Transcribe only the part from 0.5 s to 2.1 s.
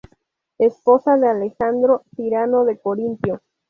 Esposa de Alejandro,